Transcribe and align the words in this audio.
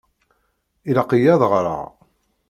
Ilaq-iyi 0.89 1.31
ad 1.33 1.41
ɣṛeɣ. 1.51 1.87